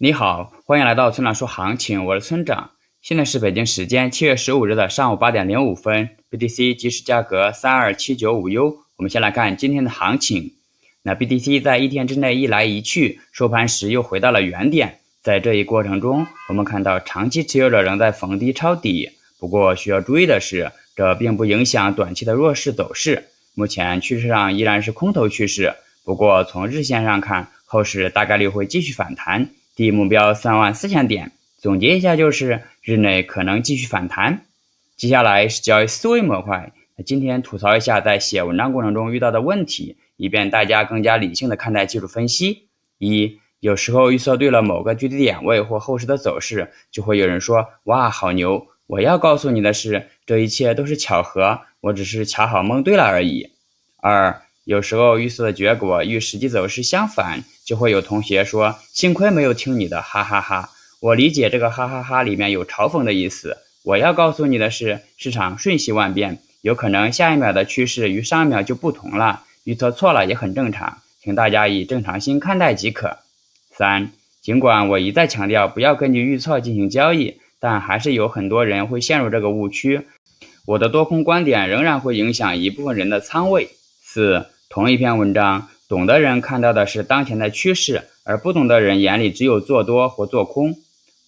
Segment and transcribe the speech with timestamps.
[0.00, 2.70] 你好，欢迎来到村长说行情，我是村长。
[3.02, 8.76] 现在是北京时间七月十五日的上午八点零五分，BTC 即时价格三二七九五 U。
[8.94, 10.52] 我们先来看今天的行情。
[11.02, 15.00] 那 BTC 在一天之内一来一去，收盘时又回到了原点。
[15.20, 19.10] 在这一过程中，我们看到长期持有者仍在逢低抄底。
[19.40, 23.24] 不过需要注意的是，这并不影响短期的弱势走势。
[23.54, 25.74] 目前趋势上依然是空头趋势。
[26.04, 29.50] 不过从日线上看，后市大概率会继续反弹。
[29.78, 34.44] 第一目标三万四千点，总结一下就是日内可能继续反弹。
[34.96, 36.72] 接下来是交易思维模块，
[37.06, 42.64] 今天吐槽一下在写文章过程中遇到的问题，以便大家更加理性的看待技术分析。
[42.98, 48.66] 一，有时候预测对了某个具体点位或后市的走势，就会有人说哇好牛。
[48.88, 53.52] 我要告诉你的是，这一切都是巧合，我只是恰好蒙对了而已。
[53.98, 54.42] 二。
[54.68, 60.68] 有时候预测的结果与实际走势相反，就会有同学说：“幸亏没有听你的，哈哈哈。”
[61.00, 63.56] 我理解这个哈哈哈里面有嘲讽的意思。
[63.82, 69.42] 我要告诉你的是，市场瞬息万变，有可能下一秒的趋势与上一秒就不同了。
[69.64, 73.16] 预测错了也很正常，请大家以正常心看待即可。
[73.74, 74.12] 三，
[74.42, 80.02] 尽管我一再强调不要根据预测进行交易，但还是有很多人会陷入这个误区。
[80.66, 83.70] 我的多空观点仍然会影响一部分人的仓位。
[84.02, 84.44] 四。
[84.70, 90.74] 同一篇文章，懂的人看到的是当前的趋势，而不懂的人眼里只有做多或做空。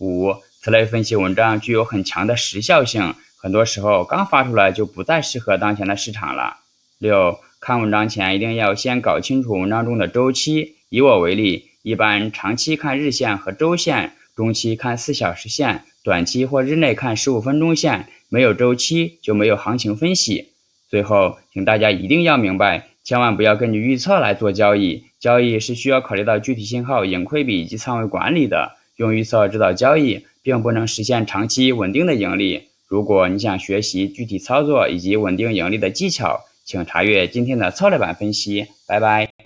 [0.00, 6.56] 五，此类分析文章具有很强的时效性，很多时候刚发出来就不再适合当前的市场了。
[6.98, 10.74] 六，看文章前一定要先搞清楚文章中的周期。
[10.88, 18.08] 以我为例，一般长期看日线和周线，中期看四小时线，短期或日内看十五分钟线。
[18.30, 20.48] 没有周期就没有行情分析。
[20.90, 22.88] 最后，请大家一定要明白。
[23.08, 28.72] 千万不要根据预测来做交易，交易是需要考虑到具体信号、盈亏比以及仓位管理的。
[28.96, 32.64] 用预测指导交易，并不能实现长期稳定的盈利。
[32.86, 38.66] 如果你想学习具体操作以及稳定盈利的技巧，请查阅今天的策略版分析。
[38.86, 39.30] 拜拜。